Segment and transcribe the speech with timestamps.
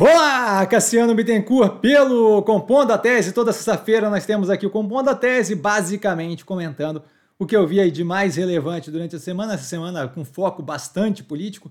[0.00, 3.32] Olá, Cassiano Bittencourt, pelo Compondo a Tese.
[3.32, 7.02] Toda sexta-feira nós temos aqui o Compondo a Tese, basicamente comentando
[7.38, 10.62] o que eu vi aí de mais relevante durante a semana, essa semana com foco
[10.62, 11.70] bastante político.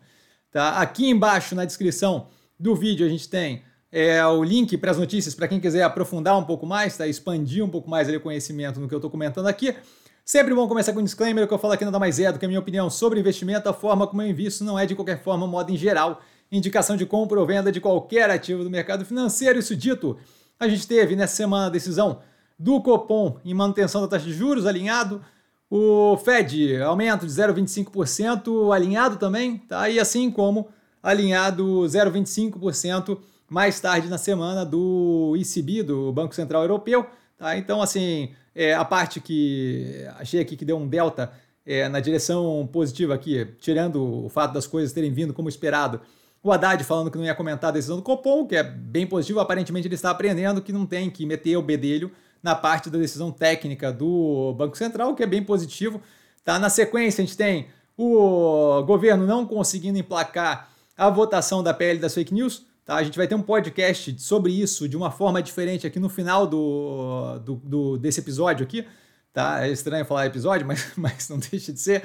[0.51, 0.77] Tá?
[0.79, 2.27] Aqui embaixo na descrição
[2.59, 6.37] do vídeo a gente tem é, o link para as notícias para quem quiser aprofundar
[6.37, 7.07] um pouco mais, tá?
[7.07, 9.75] expandir um pouco mais o conhecimento no que eu estou comentando aqui.
[10.23, 12.45] Sempre bom começar com um disclaimer, que eu falo aqui nada mais é do que
[12.45, 15.47] a minha opinião sobre investimento, a forma como eu invisto não é de qualquer forma,
[15.47, 19.59] modo em geral indicação de compra ou venda de qualquer ativo do mercado financeiro.
[19.59, 20.17] Isso dito,
[20.59, 22.19] a gente teve nessa semana a decisão
[22.57, 25.23] do Copom em manutenção da taxa de juros alinhado,
[25.69, 29.87] o Fed aumento de 0,25% alinhado também, tá?
[29.87, 30.67] E assim como
[31.01, 37.05] alinhado 0,25% mais tarde na semana do ECB, do Banco Central Europeu,
[37.37, 37.55] tá?
[37.57, 41.31] Então, assim, é, a parte que achei aqui que deu um delta
[41.65, 46.01] é, na direção positiva aqui, tirando o fato das coisas terem vindo como esperado,
[46.41, 49.39] o Haddad falando que não ia comentar a decisão do Copom, que é bem positivo,
[49.39, 53.31] aparentemente ele está aprendendo que não tem que meter o bedelho na parte da decisão
[53.31, 56.01] técnica do Banco Central, que é bem positivo.
[56.43, 56.57] Tá?
[56.57, 62.13] Na sequência, a gente tem o governo não conseguindo emplacar a votação da PL das
[62.13, 62.65] fake news.
[62.85, 62.95] Tá?
[62.95, 66.47] A gente vai ter um podcast sobre isso de uma forma diferente aqui no final
[66.47, 68.85] do, do, do desse episódio aqui.
[69.33, 69.65] Tá?
[69.65, 72.03] É estranho falar episódio, mas, mas não deixa de ser.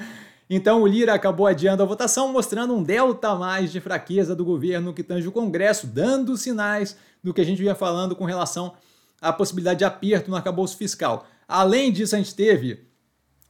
[0.49, 4.45] Então o Lira acabou adiando a votação, mostrando um delta a mais de fraqueza do
[4.45, 8.73] governo que tange o Congresso, dando sinais do que a gente vinha falando com relação
[9.19, 11.25] à possibilidade de aperto no arcabouço fiscal.
[11.47, 12.85] Além disso, a gente teve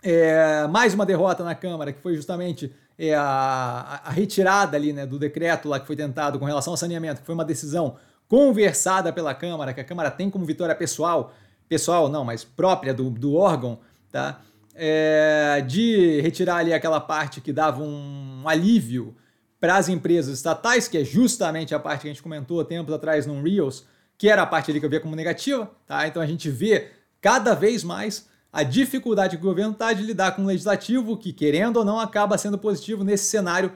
[0.02, 5.06] é, mais uma derrota na Câmara, que foi justamente é, a, a, retirada ali né,
[5.06, 9.12] do decreto lá que foi tentado com relação ao saneamento, que foi uma decisão conversada
[9.12, 11.34] pela Câmara, que a Câmara tem como vitória pessoal,
[11.68, 13.80] pessoal não, mas própria do, do órgão,
[14.12, 14.40] tá?
[14.76, 19.16] É, de retirar ali aquela parte que dava um alívio
[19.59, 23.26] para as empresas estatais, que é justamente a parte que a gente comentou tempos atrás
[23.26, 23.86] no Reels,
[24.18, 26.08] que era a parte ali que eu via como negativa, tá?
[26.08, 26.90] Então a gente vê
[27.22, 31.34] cada vez mais a dificuldade que o governo está de lidar com o legislativo, que
[31.34, 33.72] querendo ou não acaba sendo positivo nesse cenário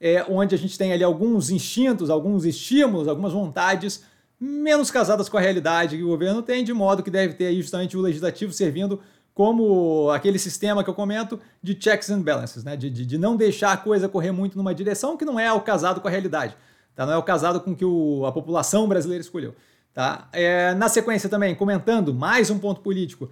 [0.00, 4.04] é, onde a gente tem ali alguns instintos, alguns estímulos, algumas vontades
[4.38, 7.60] menos casadas com a realidade que o governo tem, de modo que deve ter aí
[7.60, 9.00] justamente o legislativo servindo
[9.36, 12.74] como aquele sistema que eu comento de checks and balances, né?
[12.74, 15.60] de, de, de não deixar a coisa correr muito numa direção que não é o
[15.60, 16.56] casado com a realidade,
[16.94, 17.04] tá?
[17.04, 19.54] não é o casado com que o, a população brasileira escolheu.
[19.92, 20.26] Tá?
[20.32, 23.28] É, na sequência também, comentando mais um ponto político,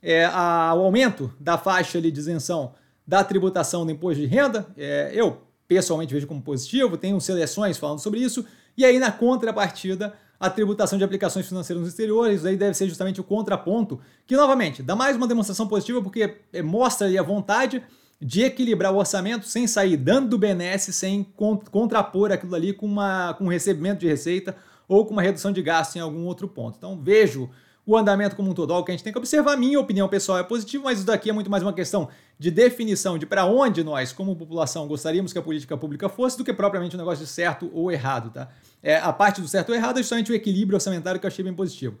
[0.00, 4.64] é, a, o aumento da faixa ali de isenção da tributação do imposto de renda,
[4.76, 8.46] é, eu pessoalmente vejo como positivo, tenho seleções falando sobre isso,
[8.76, 13.20] e aí na contrapartida a tributação de aplicações financeiras nos exteriores, aí deve ser justamente
[13.20, 17.82] o contraponto, que novamente dá mais uma demonstração positiva porque é, mostra a vontade
[18.20, 21.24] de equilibrar o orçamento sem sair dando do BNS, sem
[21.70, 24.56] contrapor aquilo ali com, uma, com um recebimento de receita
[24.88, 26.76] ou com uma redução de gasto em algum outro ponto.
[26.76, 27.48] Então vejo
[27.88, 29.56] o andamento como um todo, algo que a gente tem que observar.
[29.56, 33.16] Minha opinião pessoal é positiva, mas isso daqui é muito mais uma questão de definição
[33.16, 36.94] de para onde nós, como população, gostaríamos que a política pública fosse do que propriamente
[36.96, 38.50] um negócio de certo ou errado, tá?
[38.82, 41.42] É, a parte do certo ou errado é justamente o equilíbrio orçamentário que eu achei
[41.42, 41.96] bem positivo.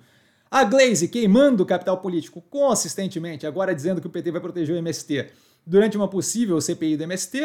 [0.50, 4.78] A Glaze queimando o capital político consistentemente, agora dizendo que o PT vai proteger o
[4.78, 5.30] MST
[5.66, 7.38] durante uma possível CPI do MST,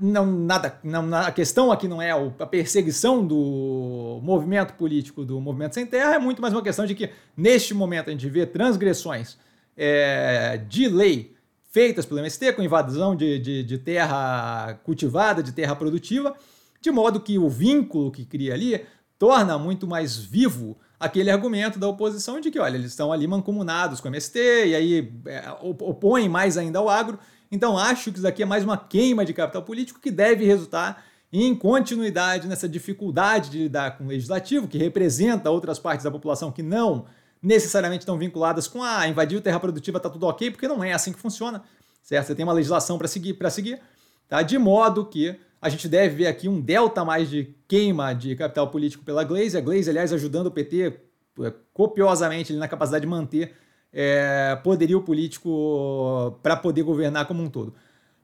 [0.00, 5.74] não nada, não, a questão aqui não é a perseguição do movimento político do movimento
[5.74, 9.36] sem terra, é muito mais uma questão de que neste momento a gente vê transgressões
[9.76, 11.34] é, de lei
[11.70, 16.34] feitas pelo MST com invasão de, de, de, terra cultivada, de terra produtiva,
[16.80, 18.82] de modo que o vínculo que cria ali
[19.18, 24.00] torna muito mais vivo aquele argumento da oposição de que, olha, eles estão ali mancomunados
[24.00, 27.18] com o MST e aí é, opõem mais ainda ao agro
[27.56, 31.02] então acho que isso aqui é mais uma queima de capital político que deve resultar
[31.32, 36.52] em continuidade nessa dificuldade de lidar com o legislativo, que representa outras partes da população
[36.52, 37.06] que não
[37.42, 40.92] necessariamente estão vinculadas com a ah, invadir terra produtiva, tá tudo ok, porque não é
[40.92, 41.62] assim que funciona,
[42.02, 42.26] certo?
[42.26, 43.80] Você tem uma legislação para seguir, para seguir,
[44.28, 44.42] tá?
[44.42, 48.68] De modo que a gente deve ver aqui um delta mais de queima de capital
[48.68, 51.00] político pela Glaze, a Glaze, aliás, ajudando o PT
[51.40, 53.54] é, copiosamente na capacidade de manter
[53.92, 57.74] é, poderio político para poder governar como um todo.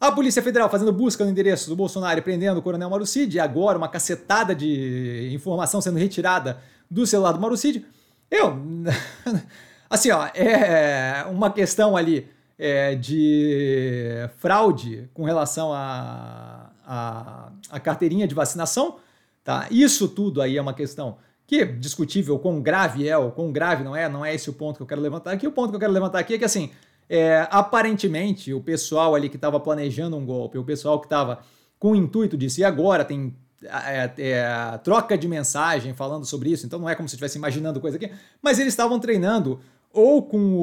[0.01, 3.41] A Polícia Federal fazendo busca no endereço do Bolsonaro e prendendo o Coronel Marucide, e
[3.41, 6.59] agora uma cacetada de informação sendo retirada
[6.91, 7.87] do celular do Marucide.
[8.31, 8.59] Eu,
[9.89, 12.29] assim, ó, é uma questão ali
[12.59, 18.97] é, de fraude com relação à a, a, a, carteirinha de vacinação,
[19.45, 19.67] tá?
[19.71, 21.17] Isso tudo aí é uma questão
[21.47, 24.53] que é discutível quão grave é ou quão grave não é, não é esse o
[24.53, 25.47] ponto que eu quero levantar aqui.
[25.47, 26.71] O ponto que eu quero levantar aqui é que, assim,
[27.09, 31.41] é, aparentemente o pessoal ali que estava planejando um golpe, o pessoal que estava
[31.79, 33.35] com o intuito disso, e agora tem
[33.65, 37.81] é, é, troca de mensagem falando sobre isso, então não é como se estivesse imaginando
[37.81, 38.11] coisa aqui,
[38.41, 39.61] mas eles estavam treinando
[39.93, 40.57] ou com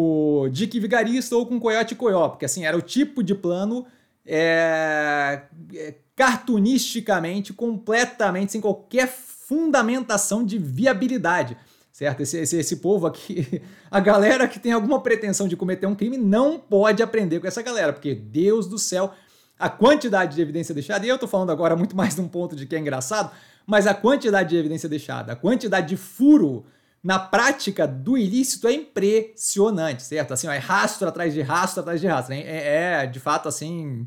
[0.43, 3.85] o Dick Vigarista ou com o Coyote Coyó, porque assim, era o tipo de plano
[4.25, 5.43] é,
[5.75, 9.07] é, cartunisticamente, completamente, sem qualquer
[9.49, 11.57] fundamentação de viabilidade
[11.91, 12.21] certo?
[12.21, 13.61] Esse, esse, esse povo aqui,
[13.91, 17.61] a galera que tem alguma pretensão de cometer um crime não pode aprender com essa
[17.61, 19.13] galera, porque Deus do céu,
[19.57, 22.55] a quantidade de evidência deixada, e eu tô falando agora muito mais de um ponto
[22.55, 23.31] de que é engraçado,
[23.67, 26.65] mas a quantidade de evidência deixada, a quantidade de furo
[27.03, 30.33] na prática do ilícito é impressionante, certo?
[30.33, 32.33] Assim, ó, é rastro atrás de rastro atrás de rastro.
[32.33, 34.05] É, é, de fato assim.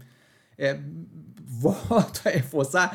[0.59, 0.79] É,
[1.45, 2.95] volto a reforçar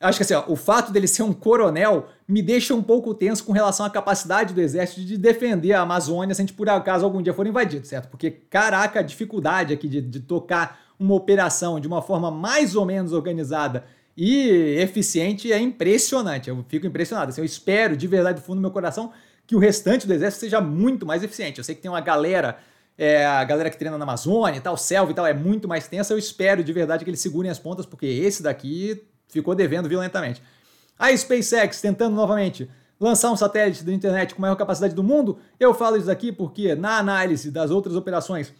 [0.00, 3.42] Acho que assim, ó, o fato dele ser um coronel me deixa um pouco tenso
[3.42, 7.04] com relação à capacidade do exército de defender a Amazônia se a gente por acaso
[7.04, 8.08] algum dia for invadido, certo?
[8.08, 12.84] Porque, caraca, a dificuldade aqui de, de tocar uma operação de uma forma mais ou
[12.84, 13.84] menos organizada
[14.16, 16.48] e eficiente é impressionante.
[16.48, 17.30] Eu fico impressionado.
[17.30, 19.12] Assim, eu espero de verdade do fundo do meu coração
[19.46, 21.58] que o restante do exército seja muito mais eficiente.
[21.58, 22.58] Eu sei que tem uma galera,
[22.96, 25.88] é, a galera que treina na Amazônia e tal, selva e tal, é muito mais
[25.88, 26.12] tensa.
[26.12, 30.42] Eu espero de verdade que eles segurem as pontas, porque esse daqui ficou devendo violentamente.
[30.98, 35.72] A SpaceX tentando novamente lançar um satélite da internet com maior capacidade do mundo, eu
[35.72, 38.52] falo isso aqui porque na análise das outras operações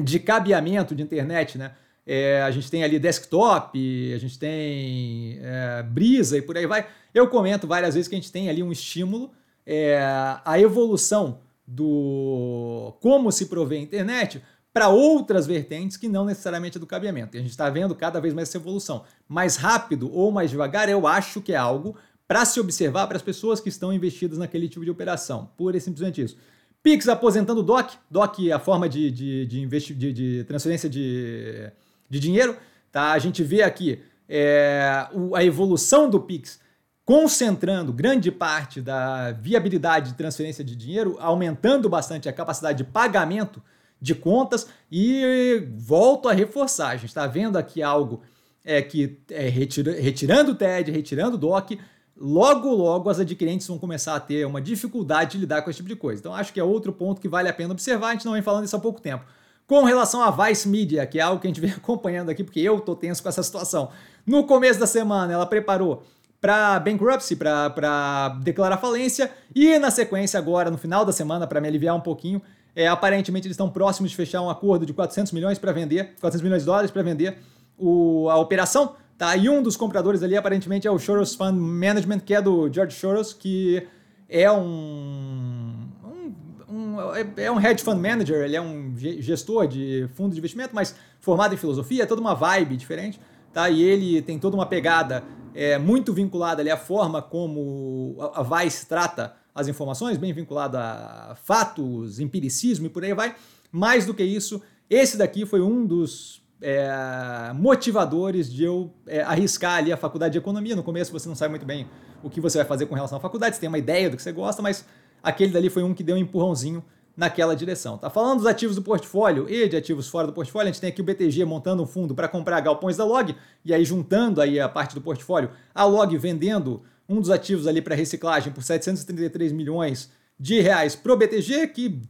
[0.00, 1.72] de cabeamento de internet, né?
[2.08, 6.86] É, a gente tem ali desktop, a gente tem é, brisa e por aí vai.
[7.12, 9.32] Eu comento várias vezes que a gente tem ali um estímulo,
[9.66, 9.98] é,
[10.44, 14.40] a evolução do como se provê a internet
[14.76, 17.34] para outras vertentes que não necessariamente é do cabeamento.
[17.34, 19.04] E a gente está vendo cada vez mais essa evolução.
[19.26, 21.96] Mais rápido ou mais devagar, eu acho que é algo
[22.28, 25.48] para se observar para as pessoas que estão investidas naquele tipo de operação.
[25.56, 26.36] Pura e simplesmente isso.
[26.82, 27.94] Pix aposentando o DOC.
[28.10, 31.72] DOC é a forma de, de, de, investi de, de transferência de,
[32.10, 32.54] de dinheiro.
[32.92, 33.12] Tá?
[33.12, 36.60] A gente vê aqui é, a evolução do Pix
[37.02, 43.62] concentrando grande parte da viabilidade de transferência de dinheiro, aumentando bastante a capacidade de pagamento
[44.00, 48.22] de contas e volto a reforçar, a gente está vendo aqui algo
[48.64, 51.78] é, que é, retira, retirando o TED, retirando o DOC,
[52.16, 55.88] logo logo as adquirentes vão começar a ter uma dificuldade de lidar com esse tipo
[55.88, 56.20] de coisa.
[56.20, 58.42] Então acho que é outro ponto que vale a pena observar, a gente não vem
[58.42, 59.24] falando isso há pouco tempo.
[59.66, 62.60] Com relação à Vice Media, que é algo que a gente vem acompanhando aqui, porque
[62.60, 63.90] eu tô tenso com essa situação.
[64.26, 66.02] No começo da semana, ela preparou
[66.40, 71.66] para bankruptcy, para declarar falência, e na sequência agora, no final da semana, para me
[71.66, 72.40] aliviar um pouquinho,
[72.76, 76.42] é, aparentemente eles estão próximos de fechar um acordo de 400 milhões para vender, 400
[76.42, 77.38] milhões de dólares para vender
[77.78, 78.94] o, a operação.
[79.16, 79.34] Tá?
[79.34, 82.94] E um dos compradores ali aparentemente é o Soros Fund Management, que é do George
[82.94, 83.88] Soros, que
[84.28, 86.34] é um, um,
[86.68, 86.96] um,
[87.38, 91.54] é um hedge fund manager, ele é um gestor de fundo de investimento, mas formado
[91.54, 93.18] em filosofia, é toda uma vibe diferente.
[93.54, 93.70] Tá?
[93.70, 95.24] E ele tem toda uma pegada
[95.54, 101.34] é, muito vinculada ali à forma como a Vice trata as informações, bem vinculado a
[101.42, 103.34] fatos, empiricismo e por aí vai.
[103.72, 109.78] Mais do que isso, esse daqui foi um dos é, motivadores de eu é, arriscar
[109.78, 110.76] ali a faculdade de economia.
[110.76, 111.88] No começo você não sabe muito bem
[112.22, 114.22] o que você vai fazer com relação à faculdade, você tem uma ideia do que
[114.22, 114.84] você gosta, mas
[115.22, 116.84] aquele dali foi um que deu um empurrãozinho
[117.16, 117.96] naquela direção.
[117.96, 120.90] Tá falando dos ativos do portfólio e de ativos fora do portfólio, a gente tem
[120.90, 124.60] aqui o BTG montando um fundo para comprar galpões da Log e aí juntando aí
[124.60, 129.52] a parte do portfólio, a Log vendendo um dos ativos ali para reciclagem por 733
[129.52, 132.02] milhões de reais para o BTG, que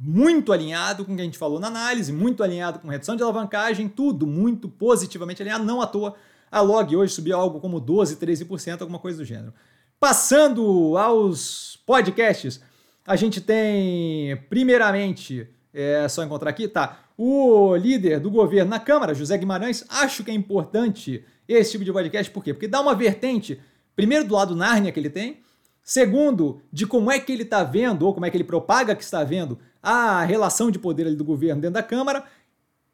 [0.00, 3.22] muito alinhado com o que a gente falou na análise, muito alinhado com redução de
[3.22, 6.14] alavancagem, tudo muito positivamente alinhado, não à toa.
[6.50, 9.52] A log hoje subiu algo como 12, 13%, alguma coisa do gênero.
[9.98, 12.60] Passando aos podcasts,
[13.04, 17.00] a gente tem, primeiramente, é só encontrar aqui, tá?
[17.16, 21.92] O líder do governo na Câmara, José Guimarães, acho que é importante esse tipo de
[21.92, 22.54] podcast, por quê?
[22.54, 23.60] Porque dá uma vertente
[23.98, 25.40] Primeiro, do lado Nárnia que ele tem.
[25.82, 29.02] Segundo, de como é que ele está vendo, ou como é que ele propaga que
[29.02, 32.22] está vendo, a relação de poder do governo dentro da Câmara,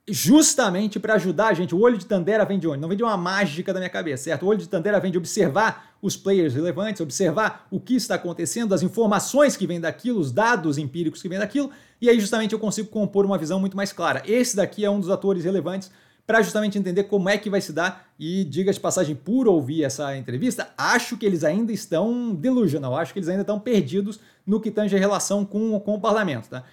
[0.08, 1.74] justamente para ajudar a gente.
[1.74, 2.80] O olho de Tandera vem de onde?
[2.80, 4.44] Não vem de uma mágica da minha cabeça, certo?
[4.44, 8.74] O olho de Tandera vem de observar os players relevantes, observar o que está acontecendo,
[8.74, 11.70] as informações que vêm daquilo, os dados empíricos que vêm daquilo,
[12.00, 14.22] e aí justamente eu consigo compor uma visão muito mais clara.
[14.24, 15.90] Esse daqui é um dos atores relevantes
[16.26, 18.08] para justamente entender como é que vai se dar.
[18.18, 23.12] E diga de passagem, por ouvir essa entrevista, acho que eles ainda estão delusional, acho
[23.12, 26.48] que eles ainda estão perdidos no que tange a relação com, com o parlamento.
[26.48, 26.64] Tá?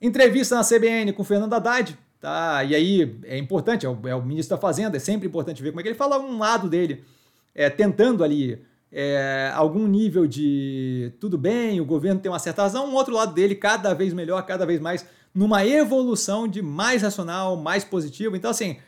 [0.00, 2.62] Entrevista na CBN com Fernando Haddad, tá?
[2.64, 5.70] E aí é importante, é o, é o, ministro da Fazenda, é sempre importante ver
[5.70, 7.02] como é que ele fala um lado dele,
[7.54, 8.62] é, tentando ali
[8.92, 13.32] é, algum nível de tudo bem, o governo tem uma certa razão, um outro lado
[13.32, 18.34] dele cada vez melhor, cada vez mais numa evolução de mais racional, mais positivo.
[18.34, 18.78] Então, assim,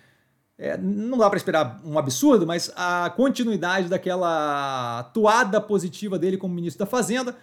[0.57, 6.55] é, não dá para esperar um absurdo, mas a continuidade daquela toada positiva dele como
[6.55, 7.37] ministro da Fazenda.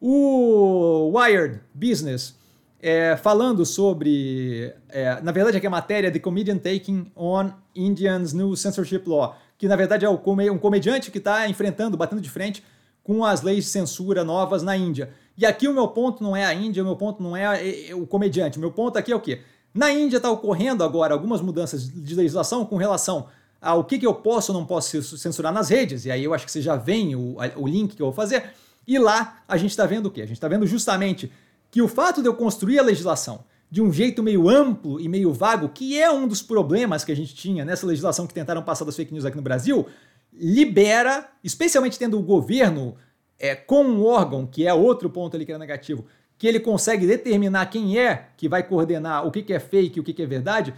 [0.00, 2.34] O Wired Business
[2.80, 8.56] é, falando sobre, é, na verdade, aqui a matéria The Comedian Taking on Indians New
[8.56, 12.64] Censorship Law, que na verdade é um comediante que está enfrentando, batendo de frente
[13.04, 15.10] com as leis de censura novas na Índia.
[15.40, 17.58] E aqui o meu ponto não é a Índia, o meu ponto não é,
[17.94, 19.40] o comediante, o meu ponto aqui é o quê?
[19.72, 23.26] Na Índia está ocorrendo agora algumas mudanças de legislação com relação
[23.58, 26.44] ao que, que eu posso ou não posso censurar nas redes, e aí eu acho
[26.44, 28.50] que você já vem o, o link que eu vou fazer,
[28.86, 30.20] e lá a gente está vendo o quê?
[30.20, 31.32] A gente está vendo justamente
[31.70, 35.32] que o fato de eu construir a legislação de um jeito meio amplo e meio
[35.32, 38.84] vago, que é um dos problemas que a gente tinha nessa legislação que tentaram passar
[38.84, 39.86] das fake news aqui no Brasil,
[40.34, 42.94] libera, especialmente tendo o governo
[43.40, 46.04] é, com um órgão, que é outro ponto ali que era negativo,
[46.38, 50.00] que ele consegue determinar quem é que vai coordenar o que, que é fake e
[50.00, 50.74] o que, que é verdade,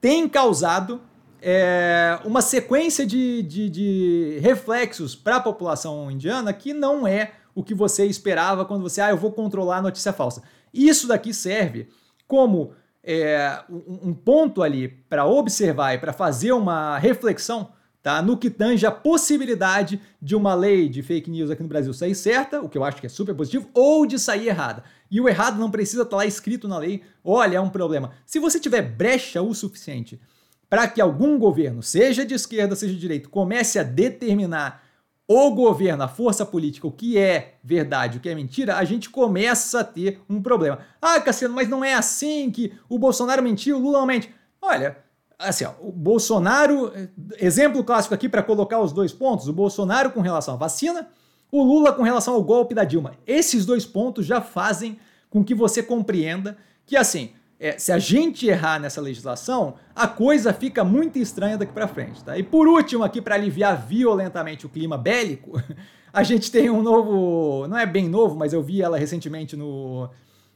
[0.00, 1.00] tem causado
[1.42, 7.62] é, uma sequência de, de, de reflexos para a população indiana que não é o
[7.62, 10.42] que você esperava quando você, ah, eu vou controlar a notícia falsa.
[10.72, 11.88] Isso daqui serve
[12.26, 18.22] como é, um ponto ali para observar e para fazer uma reflexão tá?
[18.22, 22.14] no que tange a possibilidade de uma lei de fake news aqui no Brasil sair
[22.14, 24.84] certa, o que eu acho que é super positivo, ou de sair errada.
[25.10, 28.12] E o errado não precisa estar tá lá escrito na lei, olha, é um problema.
[28.24, 30.20] Se você tiver brecha o suficiente
[30.68, 34.84] para que algum governo, seja de esquerda, seja de direita, comece a determinar
[35.26, 39.08] o governo, a força política, o que é verdade, o que é mentira, a gente
[39.08, 40.80] começa a ter um problema.
[41.00, 44.32] Ah, Cassiano, mas não é assim que o Bolsonaro mentiu, o Lula mente.
[44.60, 44.98] Olha,
[45.40, 46.92] assim, ó, o Bolsonaro,
[47.38, 51.08] exemplo clássico aqui para colocar os dois pontos, o Bolsonaro com relação à vacina,
[51.50, 53.14] o Lula com relação ao golpe da Dilma.
[53.26, 56.56] Esses dois pontos já fazem com que você compreenda
[56.86, 61.72] que, assim, é, se a gente errar nessa legislação, a coisa fica muito estranha daqui
[61.72, 62.22] para frente.
[62.22, 62.38] Tá?
[62.38, 65.60] E por último, aqui para aliviar violentamente o clima bélico,
[66.12, 70.08] a gente tem um novo, não é bem novo, mas eu vi ela recentemente no,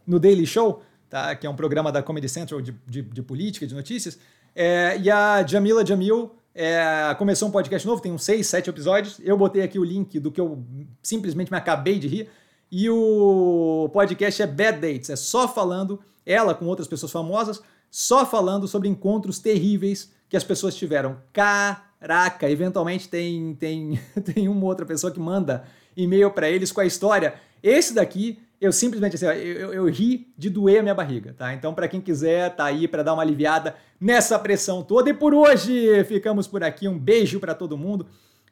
[0.06, 1.34] no Daily Show, tá?
[1.36, 4.18] que é um programa da Comedy Central de, de, de política, de notícias,
[4.54, 9.20] é, e a Jamila Jamil é, começou um podcast novo, tem uns seis, sete episódios.
[9.23, 10.64] Eu botei aqui o link do que eu
[11.02, 12.30] simplesmente me acabei de rir.
[12.70, 18.25] E o podcast é Bad Dates, é só falando ela com outras pessoas famosas, só
[18.25, 21.18] falando sobre encontros terríveis que as pessoas tiveram.
[21.32, 24.00] Caraca, eventualmente tem, tem,
[24.34, 25.64] tem uma outra pessoa que manda
[25.96, 27.34] e-mail para eles com a história.
[27.62, 31.52] Esse daqui, eu simplesmente assim, eu, eu, eu ri de doer a minha barriga, tá?
[31.52, 35.11] Então, para quem quiser, tá aí para dar uma aliviada nessa pressão toda.
[35.11, 36.88] E por hoje ficamos por aqui.
[36.88, 38.06] Um beijo para todo mundo.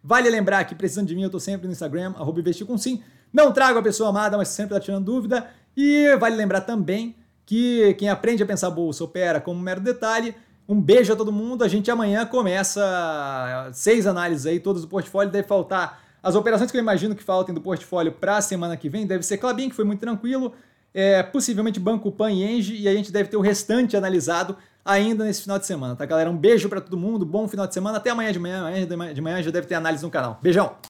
[0.05, 3.03] Vale lembrar que precisando de mim, eu tô sempre no Instagram, arroba com sim.
[3.33, 5.49] Não trago a pessoa amada, mas sempre tá tirando dúvida.
[5.75, 7.17] E vale lembrar também
[7.47, 10.35] que quem aprende a pensar bolsa opera como um mero detalhe.
[10.69, 11.65] Um beijo a todo mundo.
[11.65, 15.33] A gente amanhã começa seis análises aí, todas do portfólio.
[15.33, 18.89] Deve faltar as operações que eu imagino que faltem do portfólio para a semana que
[18.89, 19.07] vem.
[19.07, 20.55] Deve ser Clabin, que foi muito tranquilo.
[20.95, 22.83] É, possivelmente Banco Pan e Engie.
[22.83, 26.31] E a gente deve ter o restante analisado ainda nesse final de semana, tá, galera?
[26.31, 27.25] Um beijo para todo mundo.
[27.25, 27.99] Bom final de semana.
[27.99, 28.61] Até amanhã de manhã.
[28.61, 30.39] Amanhã de manhã já deve ter análise no canal.
[30.41, 30.77] Beijão!